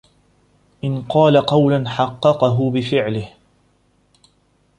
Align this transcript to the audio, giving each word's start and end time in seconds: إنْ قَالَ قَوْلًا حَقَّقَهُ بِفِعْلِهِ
إنْ 0.83 1.01
قَالَ 1.01 1.37
قَوْلًا 1.41 1.89
حَقَّقَهُ 1.89 2.71
بِفِعْلِهِ 2.71 3.33